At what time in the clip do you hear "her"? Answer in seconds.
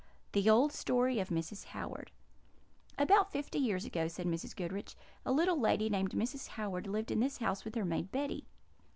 7.75-7.85